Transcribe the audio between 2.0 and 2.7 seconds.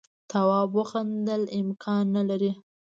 نه لري.